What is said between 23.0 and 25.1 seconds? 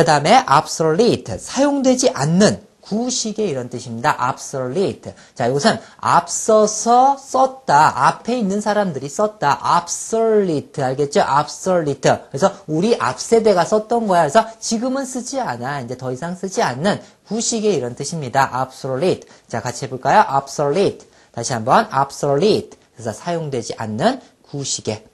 사용되지 않는 구식의